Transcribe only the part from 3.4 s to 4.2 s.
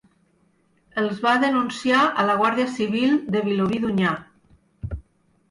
Vilobí d'Onyar.